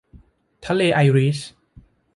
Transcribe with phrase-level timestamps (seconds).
[0.65, 1.37] ทะเลไอริช